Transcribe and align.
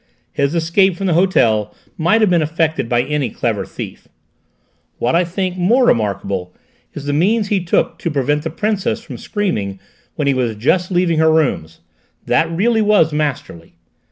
"His 0.31 0.55
escape 0.55 0.95
from 0.95 1.05
the 1.05 1.13
hotel 1.13 1.75
might 1.95 2.21
have 2.21 2.29
been 2.31 2.41
effected 2.41 2.89
by 2.89 3.03
any 3.03 3.29
clever 3.29 3.67
thief. 3.67 4.07
What 4.97 5.13
I 5.15 5.23
think 5.23 5.57
more 5.57 5.85
remarkable 5.85 6.55
is 6.95 7.05
the 7.05 7.13
means 7.13 7.49
he 7.49 7.63
took 7.63 7.99
to 7.99 8.09
prevent 8.09 8.41
the 8.41 8.49
Princess 8.49 9.03
from 9.03 9.19
screaming 9.19 9.79
when 10.15 10.25
he 10.27 10.33
was 10.33 10.55
just 10.55 10.89
leaving 10.89 11.19
her 11.19 11.31
rooms: 11.31 11.81
that 12.25 12.49
really 12.49 12.81
was 12.81 13.13
masterly. 13.13 13.75